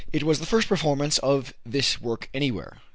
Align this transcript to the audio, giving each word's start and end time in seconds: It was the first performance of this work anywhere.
It 0.11 0.23
was 0.23 0.39
the 0.39 0.47
first 0.47 0.67
performance 0.67 1.19
of 1.19 1.53
this 1.63 2.01
work 2.01 2.27
anywhere. 2.33 2.79